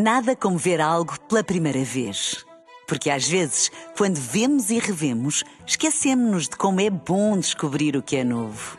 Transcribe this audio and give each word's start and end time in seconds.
Nada 0.00 0.36
como 0.36 0.56
ver 0.56 0.80
algo 0.80 1.18
pela 1.22 1.42
primeira 1.42 1.82
vez. 1.82 2.46
Porque 2.86 3.10
às 3.10 3.26
vezes, 3.26 3.68
quando 3.96 4.14
vemos 4.14 4.70
e 4.70 4.78
revemos, 4.78 5.42
esquecemos-nos 5.66 6.44
de 6.48 6.56
como 6.56 6.80
é 6.80 6.88
bom 6.88 7.36
descobrir 7.36 7.96
o 7.96 8.02
que 8.02 8.14
é 8.14 8.22
novo. 8.22 8.78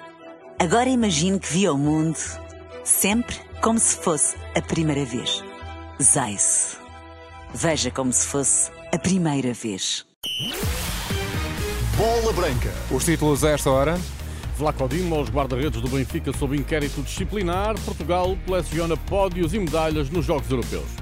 Agora 0.57 0.87
imagine 0.87 1.37
que 1.37 1.51
viu 1.51 1.73
o 1.73 1.77
mundo 1.77 2.17
sempre 2.85 3.35
como 3.61 3.77
se 3.77 3.97
fosse 3.97 4.37
a 4.55 4.61
primeira 4.61 5.03
vez. 5.03 5.43
Zais. 6.01 6.77
Veja 7.53 7.91
como 7.91 8.13
se 8.13 8.25
fosse 8.25 8.71
a 8.93 8.97
primeira 8.97 9.53
vez. 9.53 10.05
Bola 11.97 12.31
Branca. 12.31 12.73
Os 12.89 13.03
títulos 13.03 13.43
a 13.43 13.49
esta 13.49 13.69
hora. 13.69 13.99
Vlaco 14.57 14.87
Dimos, 14.87 15.29
guarda-redes 15.29 15.81
do 15.81 15.89
Benfica 15.89 16.31
sob 16.31 16.55
inquérito 16.55 17.01
disciplinar. 17.01 17.77
Portugal 17.81 18.37
coleciona 18.47 18.95
pódios 18.95 19.53
e 19.53 19.59
medalhas 19.59 20.09
nos 20.09 20.23
Jogos 20.23 20.49
Europeus. 20.49 20.98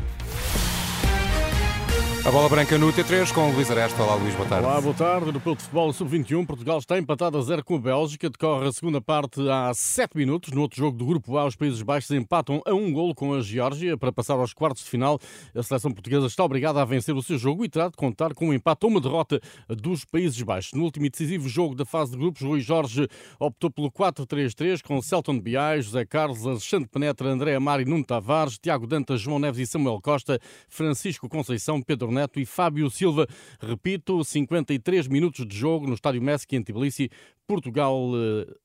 A 2.28 2.30
bola 2.30 2.50
branca 2.50 2.78
no 2.78 2.92
T3 2.92 3.32
com 3.34 3.50
o 3.50 3.54
Luís 3.54 3.72
Aresta. 3.72 4.04
Olá, 4.04 4.16
Luís, 4.16 4.36
boa 4.36 4.50
tarde. 4.50 4.66
Olá, 4.66 4.82
boa 4.82 4.94
tarde. 4.94 5.28
No 5.28 5.32
de 5.32 5.40
futebol 5.40 5.94
sub-21, 5.94 6.46
Portugal 6.46 6.78
está 6.78 7.00
empatado 7.00 7.38
a 7.38 7.42
zero 7.42 7.64
com 7.64 7.78
a 7.78 7.80
Bélgica. 7.80 8.30
Decorre 8.30 8.68
a 8.68 8.72
segunda 8.74 9.00
parte 9.00 9.40
há 9.50 9.74
7 9.74 10.18
minutos. 10.18 10.52
No 10.52 10.60
outro 10.60 10.78
jogo 10.78 10.98
do 10.98 11.06
Grupo 11.06 11.38
A, 11.38 11.46
os 11.46 11.56
Países 11.56 11.82
Baixos 11.82 12.12
empatam 12.12 12.62
a 12.66 12.74
um 12.74 12.92
golo 12.92 13.16
com 13.16 13.34
a 13.34 13.40
Geórgia 13.40 13.98
para 13.98 14.12
passar 14.12 14.34
aos 14.34 14.54
quartos 14.54 14.84
de 14.84 14.90
final. 14.90 15.18
A 15.56 15.64
seleção 15.64 15.90
portuguesa 15.90 16.28
está 16.28 16.44
obrigada 16.44 16.82
a 16.82 16.84
vencer 16.84 17.16
o 17.16 17.24
seu 17.24 17.38
jogo 17.38 17.64
e 17.64 17.70
terá 17.70 17.88
de 17.88 17.96
contar 17.96 18.34
com 18.34 18.50
um 18.50 18.54
empate 18.54 18.86
ou 18.86 18.92
uma 18.92 19.00
derrota 19.00 19.40
dos 19.70 20.04
Países 20.04 20.42
Baixos. 20.42 20.74
No 20.74 20.84
último 20.84 21.06
e 21.06 21.10
decisivo 21.10 21.48
jogo 21.48 21.76
da 21.76 21.86
fase 21.86 22.12
de 22.12 22.18
grupos, 22.18 22.42
Rui 22.42 22.60
Jorge 22.60 23.08
optou 23.40 23.72
pelo 23.72 23.90
4-3-3 23.90 24.82
com 24.82 25.02
Celton 25.02 25.40
Biais, 25.40 25.86
José 25.86 26.06
Carlos, 26.06 26.46
Alexandre 26.46 26.90
Penetra, 26.90 27.30
André 27.30 27.56
Amar 27.56 27.80
e 27.80 27.86
Nuno 27.86 28.04
Tavares, 28.04 28.58
Tiago 28.58 28.86
Dantas, 28.86 29.22
João 29.22 29.40
Neves 29.40 29.62
e 29.62 29.66
Samuel 29.66 30.02
Costa, 30.02 30.42
Francisco 30.68 31.30
Conceição, 31.30 31.82
Pedro 31.82 32.17
Neto 32.18 32.40
e 32.40 32.46
Fábio 32.46 32.90
Silva. 32.90 33.28
Repito, 33.60 34.24
53 34.24 35.08
minutos 35.08 35.46
de 35.46 35.56
jogo 35.56 35.88
no 35.88 35.94
Estádio 35.94 36.22
Messi 36.22 36.48
em 36.52 36.64
Tbilisi 36.64 37.10
Portugal 37.48 38.12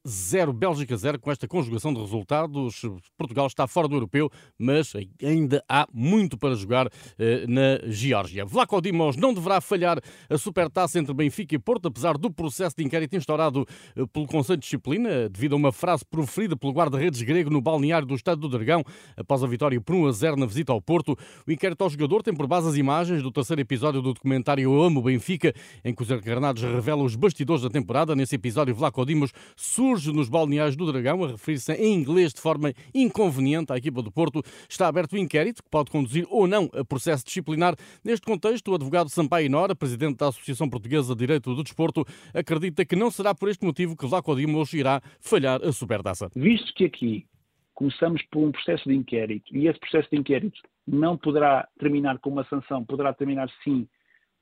0, 0.04 0.50
eh, 0.50 0.54
Bélgica 0.54 0.96
0. 0.96 1.20
Com 1.20 1.30
esta 1.30 1.46
conjugação 1.46 1.94
de 1.94 2.00
resultados, 2.00 2.82
Portugal 3.16 3.46
está 3.46 3.68
fora 3.68 3.86
do 3.86 3.94
europeu, 3.94 4.28
mas 4.58 4.92
ainda 5.22 5.64
há 5.68 5.86
muito 5.92 6.36
para 6.36 6.56
jogar 6.56 6.88
eh, 7.16 7.46
na 7.46 7.78
Geórgia. 7.86 8.44
Vlaco 8.44 8.80
Dimos 8.82 9.16
não 9.16 9.32
deverá 9.32 9.60
falhar 9.60 10.00
a 10.28 10.36
supertaça 10.36 10.98
entre 10.98 11.14
Benfica 11.14 11.54
e 11.54 11.60
Porto, 11.60 11.86
apesar 11.86 12.18
do 12.18 12.28
processo 12.28 12.74
de 12.76 12.82
inquérito 12.82 13.14
instaurado 13.14 13.64
eh, 13.94 14.04
pelo 14.12 14.26
Conselho 14.26 14.56
de 14.56 14.64
Disciplina, 14.64 15.28
devido 15.28 15.52
a 15.52 15.56
uma 15.56 15.70
frase 15.70 16.04
proferida 16.04 16.56
pelo 16.56 16.72
guarda-redes 16.72 17.22
grego 17.22 17.50
no 17.50 17.60
balneário 17.60 18.06
do 18.06 18.16
Estado 18.16 18.40
do 18.40 18.48
Dragão, 18.48 18.82
após 19.16 19.44
a 19.44 19.46
vitória 19.46 19.80
por 19.80 19.94
1 19.94 20.06
a 20.08 20.12
0 20.12 20.36
na 20.36 20.46
visita 20.46 20.72
ao 20.72 20.82
Porto. 20.82 21.16
O 21.46 21.52
inquérito 21.52 21.84
ao 21.84 21.90
jogador 21.90 22.24
tem 22.24 22.34
por 22.34 22.48
base 22.48 22.68
as 22.68 22.76
imagens 22.76 23.22
do 23.22 23.30
terceiro 23.42 23.60
episódio 23.60 24.00
do 24.00 24.14
documentário 24.14 24.62
Eu 24.62 24.80
Amo 24.80 25.02
Benfica, 25.02 25.52
em 25.84 25.92
que 25.92 26.00
os 26.00 26.10
encarnados 26.10 26.62
revelam 26.62 27.04
os 27.04 27.16
bastidores 27.16 27.62
da 27.62 27.68
temporada. 27.68 28.14
Nesse 28.14 28.36
episódio, 28.36 28.72
Vlaco 28.72 29.04
Dimos 29.04 29.32
surge 29.56 30.12
nos 30.12 30.28
balneários 30.28 30.76
do 30.76 30.90
Dragão, 30.90 31.24
a 31.24 31.32
referir-se 31.32 31.72
em 31.72 31.92
inglês 31.92 32.32
de 32.32 32.40
forma 32.40 32.72
inconveniente 32.94 33.72
à 33.72 33.76
equipa 33.76 34.00
do 34.00 34.12
Porto. 34.12 34.42
Está 34.68 34.86
aberto 34.86 35.14
o 35.14 35.18
inquérito, 35.18 35.60
que 35.60 35.68
pode 35.68 35.90
conduzir 35.90 36.24
ou 36.30 36.46
não 36.46 36.70
a 36.72 36.84
processo 36.84 37.24
disciplinar. 37.24 37.74
Neste 38.04 38.24
contexto, 38.24 38.70
o 38.70 38.74
advogado 38.76 39.10
Sampaio 39.10 39.50
Nora, 39.50 39.74
presidente 39.74 40.18
da 40.18 40.28
Associação 40.28 40.70
Portuguesa 40.70 41.12
de 41.14 41.18
Direito 41.18 41.52
do 41.52 41.64
Desporto, 41.64 42.06
acredita 42.32 42.84
que 42.84 42.94
não 42.94 43.10
será 43.10 43.34
por 43.34 43.48
este 43.48 43.64
motivo 43.64 43.96
que 43.96 44.06
Vlaco 44.06 44.36
Dimos 44.36 44.72
irá 44.72 45.02
falhar 45.18 45.60
a 45.64 45.72
supertaça. 45.72 46.30
Visto 46.36 46.72
que 46.74 46.84
aqui 46.84 47.26
começamos 47.74 48.22
por 48.30 48.44
um 48.44 48.52
processo 48.52 48.88
de 48.88 48.94
inquérito 48.94 49.56
e 49.56 49.66
esse 49.66 49.78
processo 49.78 50.08
de 50.10 50.18
inquérito 50.18 50.60
não 50.86 51.16
poderá 51.16 51.68
terminar 51.78 52.18
com 52.18 52.30
uma 52.30 52.44
sanção, 52.44 52.84
poderá 52.84 53.12
terminar 53.12 53.48
sim 53.64 53.88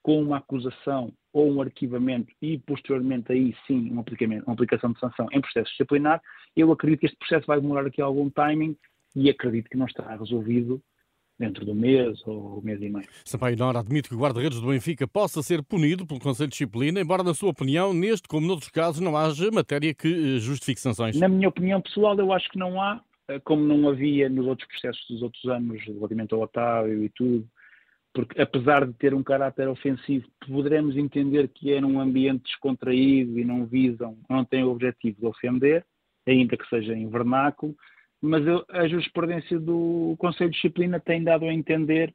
com 0.03 0.23
uma 0.23 0.39
acusação 0.39 1.13
ou 1.33 1.51
um 1.53 1.61
arquivamento 1.61 2.33
e, 2.41 2.59
posteriormente, 2.59 3.31
aí 3.33 3.55
sim, 3.67 3.91
uma, 3.91 4.05
uma 4.47 4.53
aplicação 4.53 4.93
de 4.93 4.99
sanção 4.99 5.27
em 5.33 5.41
processo 5.41 5.71
disciplinar, 5.71 6.21
eu 6.57 6.73
acredito 6.73 7.01
que 7.01 7.07
este 7.07 7.19
processo 7.19 7.47
vai 7.47 7.61
demorar 7.61 7.87
aqui 7.87 8.01
algum 8.01 8.31
timing 8.31 8.77
e 9.15 9.29
acredito 9.29 9.69
que 9.69 9.77
não 9.77 9.87
estará 9.87 10.17
resolvido 10.17 10.83
dentro 11.41 11.65
do 11.65 11.75
mês 11.75 12.21
ou 12.27 12.61
mês 12.63 12.81
e 12.83 12.91
meio. 12.91 13.07
Sampaio 13.25 13.57
Nora 13.57 13.81
admite 13.81 14.11
que 14.11 14.15
o 14.15 14.19
guarda-redes 14.19 14.61
do 14.61 14.69
Benfica 14.69 15.09
possa 15.09 15.43
ser 15.43 15.63
punido 15.63 16.07
pelo 16.07 16.21
Conselho 16.21 16.49
de 16.49 16.53
Disciplina, 16.53 17.01
embora, 17.01 17.23
na 17.23 17.33
sua 17.33 17.49
opinião, 17.49 17.95
neste 17.95 18.29
como 18.29 18.47
noutros 18.47 18.69
casos, 18.69 19.01
não 19.01 19.17
haja 19.17 19.51
matéria 19.51 19.95
que 19.95 20.37
eh, 20.37 20.39
justifique 20.39 20.81
sanções. 20.81 21.19
Na 21.19 21.29
minha 21.29 21.49
opinião 21.49 21.81
pessoal, 21.81 22.17
eu 22.19 22.31
acho 22.31 22.49
que 22.51 22.59
não 22.59 22.81
há, 22.81 23.01
como 23.45 23.63
não 23.63 23.89
havia 23.89 24.29
nos 24.29 24.47
outros 24.47 24.69
processos 24.69 25.07
dos 25.09 25.23
outros 25.23 25.45
anos, 25.45 25.83
relativamente 25.85 26.35
ao 26.35 26.41
Otávio 26.41 27.05
e 27.05 27.09
tudo, 27.11 27.47
porque 28.13 28.41
apesar 28.41 28.87
de 28.87 28.93
ter 28.95 29.15
um 29.15 29.23
caráter 29.23 29.69
ofensivo, 29.69 30.27
poderemos 30.47 30.97
entender 30.97 31.49
que 31.49 31.73
é 31.73 31.81
num 31.81 32.01
ambiente 32.01 32.45
descontraído 32.45 33.39
e 33.39 33.45
não 33.45 33.67
visam, 33.67 34.19
não 34.29 34.45
têm 34.45 34.65
o 34.65 34.71
objetivo 34.71 35.21
de 35.21 35.27
ofender, 35.27 35.85
ainda 36.27 36.57
que 36.57 36.69
seja 36.69 36.95
em 36.95 37.09
vernáculo, 37.09 37.75
mas 38.21 38.43
a 38.69 38.87
jurisprudência 38.89 39.59
do 39.59 40.15
Conselho 40.19 40.51
de 40.51 40.57
Disciplina 40.57 41.01
tem 41.01 41.23
dado 41.23 41.45
a 41.45 41.55
entender 41.55 42.15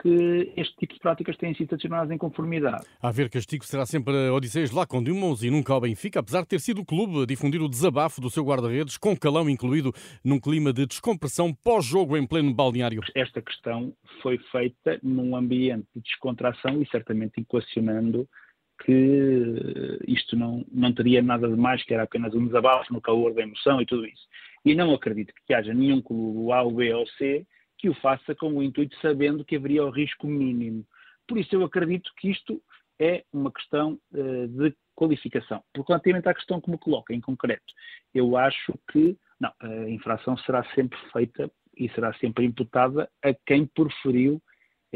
que 0.00 0.52
este 0.56 0.76
tipo 0.76 0.94
de 0.94 1.00
práticas 1.00 1.36
têm 1.36 1.54
sido 1.54 1.70
sancionadas 1.70 2.10
em 2.10 2.18
conformidade. 2.18 2.84
A 3.02 3.10
ver 3.10 3.30
castigo 3.30 3.64
será 3.64 3.86
sempre 3.86 4.28
a 4.28 4.32
Odisseias 4.32 4.70
lá 4.70 4.86
com 4.86 5.02
Dumons 5.02 5.42
e 5.42 5.50
nunca 5.50 5.72
ao 5.72 5.80
Benfica, 5.80 6.20
apesar 6.20 6.42
de 6.42 6.48
ter 6.48 6.60
sido 6.60 6.82
o 6.82 6.84
clube 6.84 7.22
a 7.22 7.26
difundir 7.26 7.62
o 7.62 7.68
desabafo 7.68 8.20
do 8.20 8.30
seu 8.30 8.44
guarda-redes, 8.44 8.96
com 8.96 9.16
calão 9.16 9.48
incluído, 9.48 9.92
num 10.24 10.38
clima 10.38 10.72
de 10.72 10.86
descompressão 10.86 11.52
pós-jogo 11.52 12.16
em 12.16 12.26
pleno 12.26 12.52
balneário. 12.52 13.00
Esta 13.14 13.40
questão 13.40 13.92
foi 14.22 14.38
feita 14.50 14.98
num 15.02 15.34
ambiente 15.34 15.86
de 15.94 16.02
descontração 16.02 16.82
e 16.82 16.88
certamente 16.88 17.40
equacionando 17.40 18.28
que 18.84 19.98
isto 20.06 20.36
não, 20.36 20.64
não 20.70 20.92
teria 20.92 21.22
nada 21.22 21.48
de 21.48 21.56
mais, 21.56 21.82
que 21.82 21.94
era 21.94 22.02
apenas 22.02 22.34
um 22.34 22.46
desabafo 22.46 22.92
no 22.92 23.00
calor 23.00 23.32
da 23.32 23.42
emoção 23.42 23.80
e 23.80 23.86
tudo 23.86 24.06
isso. 24.06 24.26
E 24.64 24.74
não 24.74 24.92
acredito 24.92 25.32
que 25.46 25.54
haja 25.54 25.72
nenhum 25.72 26.02
clube 26.02 26.52
A, 26.52 26.62
B 26.64 26.92
ou 26.92 27.06
C 27.18 27.46
que 27.78 27.88
o 27.88 27.94
faça 27.94 28.34
com 28.34 28.52
o 28.52 28.62
intuito 28.62 28.96
sabendo 29.00 29.44
que 29.44 29.56
haveria 29.56 29.84
o 29.84 29.90
risco 29.90 30.26
mínimo. 30.26 30.86
Por 31.26 31.38
isso 31.38 31.54
eu 31.54 31.64
acredito 31.64 32.10
que 32.18 32.30
isto 32.30 32.62
é 32.98 33.24
uma 33.32 33.52
questão 33.52 33.98
uh, 34.12 34.48
de 34.48 34.74
qualificação. 34.94 35.62
Por 35.74 35.84
relativamente 35.84 36.28
à 36.28 36.34
questão 36.34 36.60
que 36.60 36.70
me 36.70 36.78
coloca 36.78 37.12
em 37.14 37.20
concreto, 37.20 37.72
eu 38.14 38.36
acho 38.36 38.72
que 38.90 39.16
não, 39.38 39.52
a 39.60 39.90
infração 39.90 40.36
será 40.38 40.64
sempre 40.74 40.98
feita 41.12 41.50
e 41.76 41.88
será 41.90 42.14
sempre 42.14 42.46
imputada 42.46 43.08
a 43.22 43.34
quem 43.46 43.66
proferiu 43.66 44.42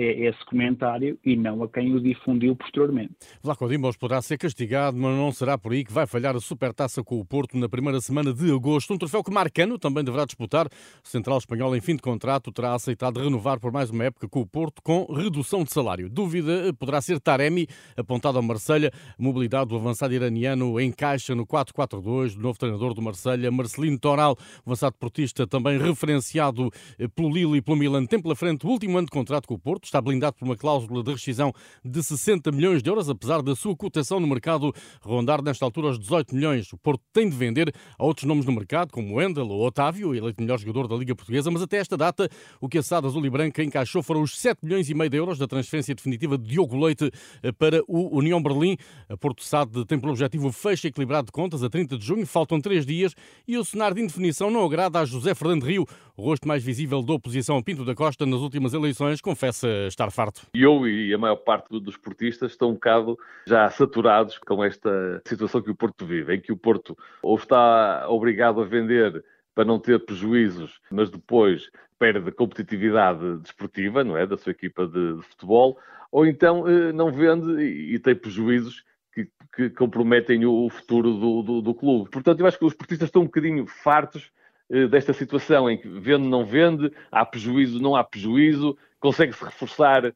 é 0.00 0.28
esse 0.28 0.44
comentário 0.46 1.18
e 1.24 1.36
não 1.36 1.62
a 1.62 1.68
quem 1.68 1.94
o 1.94 2.00
difundiu 2.00 2.56
posteriormente. 2.56 3.14
Vlaco 3.42 3.68
Dimos 3.68 3.96
poderá 3.96 4.22
ser 4.22 4.38
castigado, 4.38 4.96
mas 4.96 5.16
não 5.16 5.30
será 5.30 5.58
por 5.58 5.72
aí 5.72 5.84
que 5.84 5.92
vai 5.92 6.06
falhar 6.06 6.34
a 6.34 6.40
supertaça 6.40 7.02
com 7.02 7.20
o 7.20 7.24
Porto 7.24 7.58
na 7.58 7.68
primeira 7.68 8.00
semana 8.00 8.32
de 8.32 8.50
agosto. 8.52 8.94
Um 8.94 8.98
troféu 8.98 9.22
que 9.22 9.30
Marcano 9.30 9.78
também 9.78 10.02
deverá 10.02 10.24
disputar. 10.24 10.66
O 10.66 11.08
central 11.08 11.38
espanhol, 11.38 11.76
em 11.76 11.80
fim 11.80 11.96
de 11.96 12.02
contrato, 12.02 12.50
terá 12.50 12.74
aceitado 12.74 13.20
renovar 13.20 13.60
por 13.60 13.70
mais 13.70 13.90
uma 13.90 14.04
época 14.04 14.28
com 14.28 14.40
o 14.40 14.46
Porto 14.46 14.82
com 14.82 15.04
redução 15.12 15.64
de 15.64 15.72
salário. 15.72 16.08
Dúvida 16.08 16.72
poderá 16.78 17.00
ser 17.00 17.20
Taremi, 17.20 17.66
apontado 17.96 18.38
ao 18.38 18.42
Marselha. 18.42 18.90
Mobilidade 19.18 19.68
do 19.68 19.76
avançado 19.76 20.14
iraniano 20.14 20.80
encaixa 20.80 21.34
no 21.34 21.46
4-4-2 21.46 22.34
do 22.34 22.40
novo 22.40 22.58
treinador 22.58 22.94
do 22.94 23.02
Marselha, 23.02 23.50
Marcelino 23.50 23.98
Toral. 23.98 24.36
Avançado 24.64 24.96
portista 24.98 25.46
também 25.46 25.78
referenciado 25.78 26.70
pelo 27.14 27.30
Lille 27.30 27.58
e 27.58 27.62
pelo 27.62 27.76
Milan. 27.76 28.06
Tem 28.06 28.20
pela 28.20 28.34
frente 28.34 28.66
o 28.66 28.70
último 28.70 28.96
ano 28.96 29.06
de 29.06 29.12
contrato 29.12 29.46
com 29.46 29.54
o 29.54 29.58
Porto 29.58 29.89
está 29.90 30.00
blindado 30.00 30.36
por 30.36 30.44
uma 30.44 30.56
cláusula 30.56 31.02
de 31.02 31.12
rescisão 31.12 31.52
de 31.84 32.02
60 32.02 32.50
milhões 32.52 32.82
de 32.82 32.88
euros, 32.88 33.10
apesar 33.10 33.42
da 33.42 33.54
sua 33.54 33.76
cotação 33.76 34.20
no 34.20 34.26
mercado 34.26 34.72
rondar 35.02 35.42
nesta 35.42 35.64
altura 35.64 35.88
os 35.88 35.98
18 35.98 36.34
milhões. 36.34 36.72
O 36.72 36.78
Porto 36.78 37.02
tem 37.12 37.28
de 37.28 37.36
vender 37.36 37.74
a 37.98 38.04
outros 38.04 38.26
nomes 38.26 38.46
no 38.46 38.52
mercado, 38.52 38.92
como 38.92 39.16
Wendel 39.16 39.48
ou 39.48 39.66
Otávio, 39.66 40.14
eleito 40.14 40.40
melhor 40.40 40.58
jogador 40.58 40.86
da 40.86 40.96
Liga 40.96 41.14
Portuguesa, 41.14 41.50
mas 41.50 41.62
até 41.62 41.78
esta 41.78 41.96
data 41.96 42.28
o 42.60 42.68
que 42.68 42.78
a 42.78 42.82
SAD 42.82 43.06
Azul 43.06 43.24
e 43.26 43.30
Branca 43.30 43.62
encaixou 43.62 44.02
foram 44.02 44.22
os 44.22 44.38
7 44.38 44.65
milhões 44.65 44.88
e 44.88 44.94
meio 44.94 45.10
de 45.10 45.16
euros 45.16 45.38
da 45.38 45.47
transferência 45.47 45.94
definitiva 45.94 46.38
de 46.38 46.44
Diogo 46.44 46.78
Leite 46.78 47.10
eh, 47.42 47.53
para 47.53 47.82
o 47.88 48.16
União 48.16 48.42
Berlim. 48.42 48.76
A 49.09 49.16
Porto 49.16 49.42
SAD 49.42 49.84
tem 49.86 49.98
por 49.98 50.10
objetivo 50.10 50.48
o 50.48 50.53
fecho 50.53 50.86
equilibrado 50.86 51.26
de 51.26 51.32
contas 51.32 51.62
a 51.62 51.68
30 51.68 51.98
de 51.98 52.04
junho, 52.04 52.26
faltam 52.26 52.60
três 52.60 52.86
dias 52.86 53.15
e 53.47 53.59
o 53.59 53.65
cenário 53.65 53.97
de 53.97 54.03
indefinição 54.03 54.50
não 54.50 54.65
agrada 54.65 55.00
a 55.00 55.04
José 55.04 55.34
Fernando 55.34 55.65
Rio, 55.65 55.86
o 56.16 56.22
rosto 56.22 56.47
mais 56.47 56.62
visível 56.62 57.03
da 57.03 57.15
oposição 57.15 57.56
a 57.56 57.62
Pinto 57.62 57.84
da 57.84 57.94
Costa 57.94 58.26
nas 58.26 58.41
últimas 58.41 58.74
eleições, 58.74 59.20
confessa 59.20 59.69
estar 59.86 60.10
farto. 60.10 60.42
Eu 60.54 60.86
e 60.86 61.12
a 61.12 61.18
maior 61.18 61.36
parte 61.36 61.68
dos 61.80 61.96
portistas 61.96 62.52
estão 62.52 62.70
um 62.70 62.74
bocado 62.74 63.18
já 63.46 63.68
saturados 63.70 64.38
com 64.38 64.62
esta 64.64 65.22
situação 65.26 65.62
que 65.62 65.70
o 65.70 65.76
Porto 65.76 66.04
vive, 66.04 66.34
em 66.34 66.40
que 66.40 66.52
o 66.52 66.56
Porto 66.56 66.96
ou 67.22 67.36
está 67.36 68.06
obrigado 68.08 68.60
a 68.60 68.64
vender 68.64 69.24
para 69.54 69.64
não 69.64 69.78
ter 69.78 70.04
prejuízos, 70.04 70.80
mas 70.90 71.10
depois 71.10 71.70
perde 71.98 72.32
competitividade 72.32 73.38
desportiva, 73.38 74.02
não 74.02 74.16
é, 74.16 74.26
da 74.26 74.38
sua 74.38 74.52
equipa 74.52 74.86
de, 74.86 75.16
de 75.16 75.22
futebol, 75.22 75.78
ou 76.10 76.26
então 76.26 76.66
eh, 76.66 76.92
não 76.92 77.12
vende 77.12 77.62
e, 77.62 77.94
e 77.94 77.98
tem 77.98 78.14
prejuízos 78.14 78.84
que, 79.12 79.28
que 79.54 79.70
comprometem 79.70 80.44
o, 80.46 80.68
futuro 80.70 81.12
do, 81.12 81.42
do, 81.42 81.62
do, 81.62 81.74
clube. 81.74 82.10
Portanto, 82.10 82.40
eu 82.40 82.46
acho 82.46 82.58
que 82.58 82.64
os 82.64 82.74
portistas 82.74 83.08
estão 83.08 83.22
um 83.22 83.26
bocadinho 83.26 83.66
fartos 83.66 84.30
eh, 84.70 84.86
desta 84.86 85.12
situação 85.12 85.70
em 85.70 85.76
que 85.76 85.88
vende, 85.88 86.26
não 86.26 86.44
vende, 86.44 86.90
há 87.10 87.24
prejuízo, 87.24 87.80
não 87.80 87.94
há 87.94 88.02
prejuízo, 88.02 88.76
consegue-se 89.00 89.44
reforçar 89.44 90.12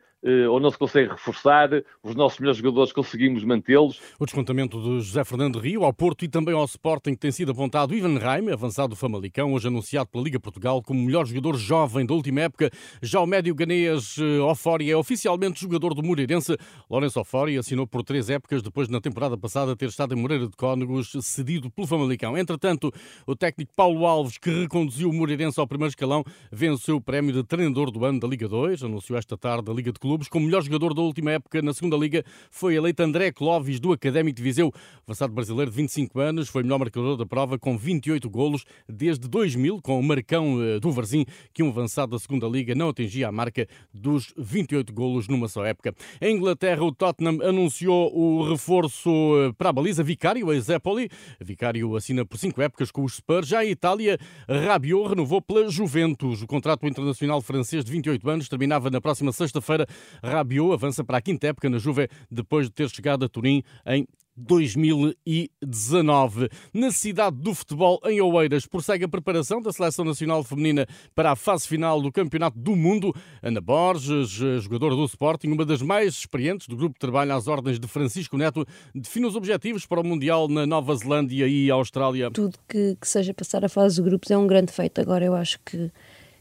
ou 0.50 0.58
não 0.58 0.70
se 0.70 0.78
consegue 0.78 1.10
reforçar, 1.10 1.68
os 2.02 2.14
nossos 2.14 2.38
melhores 2.38 2.58
jogadores 2.58 2.92
conseguimos 2.92 3.44
mantê-los. 3.44 4.00
O 4.18 4.24
descontamento 4.24 4.80
de 4.80 5.00
José 5.00 5.22
Fernando 5.24 5.58
Rio 5.58 5.84
ao 5.84 5.92
Porto 5.92 6.24
e 6.24 6.28
também 6.28 6.54
ao 6.54 6.64
Sporting 6.64 7.14
tem 7.14 7.30
sido 7.30 7.52
apontado 7.52 7.94
Ivan 7.94 8.18
Reim, 8.18 8.50
avançado 8.50 8.88
do 8.88 8.96
Famalicão, 8.96 9.52
hoje 9.52 9.68
anunciado 9.68 10.08
pela 10.08 10.24
Liga 10.24 10.40
Portugal 10.40 10.82
como 10.82 11.02
melhor 11.02 11.26
jogador 11.26 11.56
jovem 11.56 12.06
da 12.06 12.14
última 12.14 12.42
época. 12.42 12.70
Já 13.02 13.20
o 13.20 13.26
médio 13.26 13.54
ganês 13.54 14.16
eh, 14.18 14.40
Ofori 14.40 14.90
é 14.90 14.96
oficialmente 14.96 15.60
jogador 15.60 15.94
do 15.94 16.02
Moreirense. 16.02 16.56
Lourenço 16.88 17.20
Ofori 17.20 17.58
assinou 17.58 17.86
por 17.86 18.02
três 18.02 18.30
épocas 18.30 18.62
depois 18.62 18.88
de 18.88 18.94
na 18.94 19.00
temporada 19.00 19.36
passada 19.36 19.74
ter 19.74 19.88
estado 19.88 20.14
em 20.14 20.16
Moreira 20.16 20.46
de 20.46 20.56
Cónegos, 20.56 21.12
cedido 21.20 21.68
pelo 21.70 21.86
Famalicão. 21.86 22.38
Entretanto, 22.38 22.92
o 23.26 23.34
técnico 23.34 23.72
Paulo 23.74 24.06
Alves, 24.06 24.38
que 24.38 24.50
reconduziu 24.50 25.10
o 25.10 25.12
Moreirense 25.12 25.58
ao 25.58 25.66
primeiro 25.66 25.90
escalão, 25.90 26.24
venceu 26.50 26.96
o 26.96 27.00
prémio 27.00 27.32
de 27.32 27.42
treinador 27.42 27.90
do 27.90 28.04
ano 28.04 28.20
da 28.20 28.28
Liga 28.28 28.48
2, 28.48 28.84
anunciou 28.84 29.18
esta 29.18 29.36
tarde 29.36 29.70
a 29.70 29.74
Liga 29.74 29.92
de 29.92 29.98
Clubes 29.98 30.13
clubes. 30.14 30.28
Como 30.28 30.46
melhor 30.46 30.62
jogador 30.62 30.94
da 30.94 31.02
última 31.02 31.32
época 31.32 31.60
na 31.60 31.74
segunda 31.74 31.96
Liga 31.96 32.24
foi 32.50 32.76
eleito 32.76 33.02
André 33.02 33.32
Clóvis, 33.32 33.80
do 33.80 33.92
Académico 33.92 34.36
de 34.36 34.42
Viseu. 34.42 34.72
Avançado 35.06 35.32
brasileiro 35.32 35.70
de 35.70 35.76
25 35.76 36.20
anos, 36.20 36.48
foi 36.48 36.62
melhor 36.62 36.78
marcador 36.78 37.16
da 37.16 37.26
prova 37.26 37.58
com 37.58 37.76
28 37.76 38.30
golos 38.30 38.64
desde 38.88 39.28
2000, 39.28 39.80
com 39.82 39.98
o 39.98 40.02
Marcão 40.02 40.62
eh, 40.62 40.78
do 40.78 40.90
Varzim, 40.92 41.24
que 41.52 41.62
um 41.62 41.68
avançado 41.68 42.12
da 42.12 42.18
segunda 42.18 42.46
Liga 42.46 42.74
não 42.74 42.90
atingia 42.90 43.28
a 43.28 43.32
marca 43.32 43.66
dos 43.92 44.32
28 44.36 44.92
golos 44.92 45.26
numa 45.26 45.48
só 45.48 45.64
época. 45.64 45.94
Em 46.20 46.36
Inglaterra, 46.36 46.84
o 46.84 46.92
Tottenham 46.92 47.40
anunciou 47.42 48.16
o 48.16 48.48
reforço 48.48 49.10
eh, 49.10 49.52
para 49.58 49.70
a 49.70 49.72
baliza 49.72 50.02
Vicário, 50.02 50.50
a 50.50 50.60
Zepoli. 50.60 51.10
Vicário 51.40 51.96
assina 51.96 52.24
por 52.24 52.38
cinco 52.38 52.62
épocas 52.62 52.90
com 52.90 53.02
os 53.02 53.16
Spurs. 53.16 53.48
Já 53.48 53.60
a 53.60 53.64
Itália, 53.64 54.18
Rabiot 54.48 55.08
renovou 55.08 55.42
pela 55.42 55.68
Juventus. 55.68 56.42
O 56.42 56.46
contrato 56.46 56.86
internacional 56.86 57.40
francês 57.42 57.84
de 57.84 57.90
28 57.90 58.30
anos 58.30 58.48
terminava 58.48 58.90
na 58.90 59.00
próxima 59.00 59.32
sexta-feira 59.32 59.86
Rabiot 60.22 60.72
avança 60.72 61.04
para 61.04 61.18
a 61.18 61.22
quinta 61.22 61.48
época 61.48 61.68
na 61.68 61.78
Juve 61.78 62.08
depois 62.30 62.66
de 62.66 62.72
ter 62.72 62.88
chegado 62.90 63.24
a 63.24 63.28
Turim 63.28 63.62
em 63.86 64.06
2019. 64.36 66.48
Na 66.72 66.90
cidade 66.90 67.36
do 67.36 67.54
futebol, 67.54 68.00
em 68.04 68.20
Oeiras, 68.20 68.66
prossegue 68.66 69.04
a 69.04 69.08
preparação 69.08 69.62
da 69.62 69.72
Seleção 69.72 70.04
Nacional 70.04 70.42
Feminina 70.42 70.88
para 71.14 71.30
a 71.32 71.36
fase 71.36 71.68
final 71.68 72.02
do 72.02 72.10
Campeonato 72.10 72.58
do 72.58 72.74
Mundo. 72.74 73.14
Ana 73.42 73.60
Borges, 73.60 74.30
jogadora 74.30 74.96
do 74.96 75.04
Sporting, 75.04 75.48
uma 75.48 75.64
das 75.64 75.82
mais 75.82 76.14
experientes 76.14 76.66
do 76.66 76.76
grupo 76.76 76.94
de 76.94 77.00
trabalho 77.00 77.32
às 77.34 77.46
ordens 77.46 77.78
de 77.78 77.86
Francisco 77.86 78.36
Neto, 78.36 78.66
define 78.94 79.26
os 79.26 79.36
objetivos 79.36 79.86
para 79.86 80.00
o 80.00 80.04
Mundial 80.04 80.48
na 80.48 80.66
Nova 80.66 80.96
Zelândia 80.96 81.46
e 81.46 81.70
Austrália. 81.70 82.30
Tudo 82.30 82.58
que, 82.68 82.96
que 83.00 83.08
seja 83.08 83.32
passar 83.32 83.64
a 83.64 83.68
fase 83.68 83.94
de 83.96 84.02
grupos 84.02 84.30
é 84.30 84.36
um 84.36 84.46
grande 84.46 84.70
feito. 84.72 85.00
Agora 85.00 85.24
eu 85.24 85.34
acho 85.34 85.58
que 85.64 85.90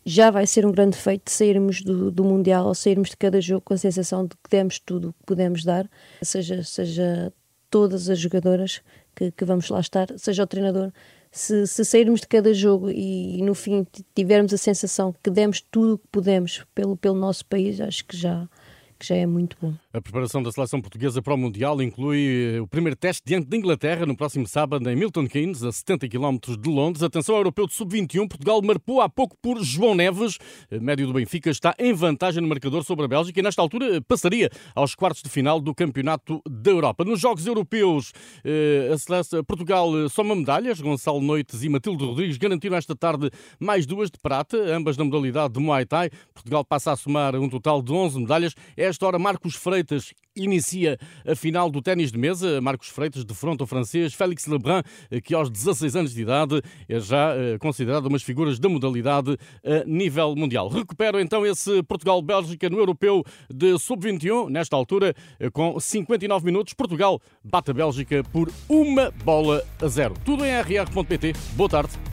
já 0.06 0.30
vai 0.30 0.46
ser 0.46 0.66
um 0.66 0.72
grande 0.72 0.98
feito 0.98 1.32
sairmos 1.32 1.82
do, 1.82 2.12
do 2.12 2.24
Mundial 2.24 2.66
ou 2.66 2.76
sairmos 2.76 3.10
de 3.10 3.18
cada 3.18 3.40
jogo 3.40 3.62
com 3.62 3.74
a 3.74 3.78
sensação 3.78 4.26
de 4.26 4.32
que 4.32 4.50
demos 4.50 4.80
tudo 4.80 5.10
o 5.10 5.14
que 5.14 5.24
podemos 5.26 5.64
dar, 5.64 5.90
seja, 6.22 6.64
seja 6.64 7.32
todas 7.70 8.10
as 8.10 8.20
jogadoras 8.20 8.82
que, 9.16 9.32
que 9.32 9.46
vamos 9.46 9.70
lá 9.70 9.80
estar, 9.80 10.08
seja 10.18 10.44
o 10.44 10.48
treinador. 10.48 10.92
Se, 11.32 11.66
se 11.66 11.84
sairmos 11.84 12.22
de 12.22 12.28
cada 12.28 12.54
jogo 12.54 12.92
e, 12.92 13.40
e, 13.40 13.42
no 13.42 13.56
fim 13.56 13.88
tivermos 14.14 14.54
a 14.54 14.58
sensação 14.58 15.16
que 15.24 15.32
demos 15.32 15.60
tudo 15.60 15.96
o 15.96 15.98
que 15.98 16.08
podemos 16.12 16.64
pelo, 16.76 16.96
pelo 16.96 17.16
nosso 17.16 17.44
país, 17.46 17.82
acho 17.82 18.06
que 18.06 18.16
já, 18.16 18.48
que 19.04 19.10
já 19.10 19.16
é 19.16 19.26
muito 19.26 19.58
bom. 19.62 19.74
A 19.92 20.02
preparação 20.02 20.42
da 20.42 20.52
seleção 20.52 20.82
portuguesa 20.82 21.22
para 21.22 21.34
o 21.34 21.38
Mundial 21.38 21.82
inclui 21.82 22.56
eh, 22.56 22.62
o 22.62 22.68
primeiro 22.68 22.96
teste 22.96 23.22
diante 23.26 23.50
da 23.50 23.58
Inglaterra 23.58 24.06
no 24.06 24.16
próximo 24.16 24.48
sábado 24.48 24.90
em 24.90 24.96
Milton 24.96 25.28
Keynes, 25.28 25.62
a 25.62 25.72
70 25.72 26.08
km 26.08 26.38
de 26.58 26.70
Londres. 26.70 27.04
Atenção 27.04 27.36
europeu 27.36 27.68
de 27.68 27.74
sub-21. 27.74 28.30
Portugal 28.30 28.62
marcou 28.62 29.02
há 29.02 29.10
pouco 29.10 29.36
por 29.42 29.62
João 29.62 29.94
Neves. 29.94 30.38
Médio 30.72 31.06
do 31.06 31.14
Benfica 31.14 31.50
está 31.50 31.76
em 31.78 31.94
vantagem 31.94 32.42
no 32.42 32.48
marcador 32.48 32.84
sobre 32.86 33.04
a 33.06 33.08
Bélgica 33.10 33.40
e 33.40 33.44
nesta 33.44 33.62
altura 33.62 34.02
passaria 34.02 34.50
aos 34.74 34.96
quartos 34.96 35.22
de 35.22 35.30
final 35.30 35.60
do 35.60 35.76
Campeonato 35.76 36.42
da 36.50 36.72
Europa. 36.72 37.04
Nos 37.04 37.20
Jogos 37.20 37.46
Europeus, 37.46 38.14
eh, 38.46 38.90
a 38.94 38.98
seleção, 38.98 39.44
Portugal 39.44 39.90
eh, 40.00 40.08
soma 40.08 40.34
medalhas. 40.34 40.80
Gonçalo 40.80 41.20
Noites 41.20 41.62
e 41.62 41.68
Matilde 41.68 42.06
Rodrigues 42.06 42.38
garantiram 42.38 42.78
esta 42.78 42.96
tarde 42.96 43.30
mais 43.60 43.86
duas 43.86 44.10
de 44.10 44.18
prata, 44.18 44.58
ambas 44.74 44.96
na 44.96 45.04
modalidade 45.04 45.54
de 45.54 45.60
Muay 45.60 45.86
Thai. 45.86 46.10
Portugal 46.34 46.64
passa 46.64 46.94
a 46.94 46.96
somar 46.96 47.36
um 47.36 47.50
total 47.50 47.82
de 47.82 47.92
11 47.92 48.20
medalhas. 48.22 48.56
Esta 48.94 49.08
hora, 49.08 49.18
Marcos 49.18 49.56
Freitas 49.56 50.14
inicia 50.36 51.00
a 51.28 51.36
final 51.36 51.68
do 51.72 51.82
ténis 51.82 52.12
de 52.12 52.18
mesa. 52.20 52.62
Marcos 52.62 52.90
Freitas 52.90 53.26
defronta 53.26 53.64
o 53.64 53.68
francês 53.68 54.14
Félix 54.14 54.46
Lebrun, 54.46 54.84
que 55.24 55.34
aos 55.34 55.50
16 55.50 55.96
anos 55.96 56.14
de 56.14 56.22
idade 56.22 56.62
é 56.88 57.00
já 57.00 57.36
eh, 57.36 57.58
considerado 57.58 58.06
umas 58.06 58.22
figuras 58.22 58.60
da 58.60 58.70
modalidade 58.70 59.36
a 59.66 59.84
nível 59.88 60.36
mundial. 60.36 60.68
Recupero 60.68 61.20
então 61.20 61.44
esse 61.44 61.82
Portugal-Bélgica 61.82 62.70
no 62.70 62.78
Europeu 62.78 63.24
de 63.50 63.80
Sub-21, 63.80 64.48
nesta 64.48 64.76
altura, 64.76 65.16
eh, 65.40 65.50
com 65.50 65.80
59 65.80 66.46
minutos. 66.46 66.76
Portugal 66.76 67.20
bate 67.44 67.72
a 67.72 67.74
Bélgica 67.74 68.24
por 68.26 68.52
uma 68.70 69.10
bola 69.26 69.66
a 69.82 69.88
zero. 69.88 70.14
Tudo 70.24 70.46
em 70.46 70.52
rr.pt. 70.52 71.34
Boa 71.56 71.70
tarde. 71.70 72.13